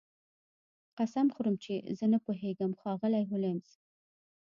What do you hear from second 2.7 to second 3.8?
ښاغلی هولمز